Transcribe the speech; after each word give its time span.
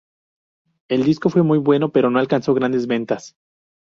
El 0.89 1.03
disco 1.03 1.29
fue 1.29 1.43
muy 1.43 1.59
bueno 1.59 1.91
pero 1.91 2.09
no 2.09 2.17
alcanzó 2.17 2.55
grandes 2.55 2.87
ventas. 2.87 3.35